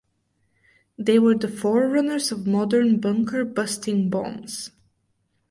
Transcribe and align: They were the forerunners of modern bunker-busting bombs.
They 0.97 1.19
were 1.19 1.35
the 1.35 1.47
forerunners 1.47 2.31
of 2.31 2.47
modern 2.47 2.99
bunker-busting 2.99 4.09
bombs. 4.09 4.71